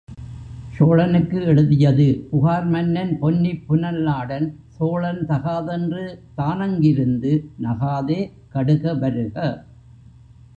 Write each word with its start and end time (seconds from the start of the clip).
சோழனுக்கு 0.75 1.41
எழுதியது 1.41 2.07
புகார்மன்னன் 2.31 3.19
பொன்னிப் 3.19 3.63
புனல்நாடன் 3.67 4.47
சோழன் 4.69 5.21
தகாதென்று 5.27 6.05
தானங் 6.37 6.79
கிருந்து—நகாதே 6.79 8.19
கடுக 8.53 8.97
வருக! 8.99 9.37